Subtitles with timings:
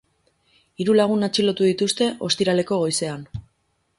[0.83, 3.29] Hiru lagun atxilotu dituzte, ostiraleko goizean.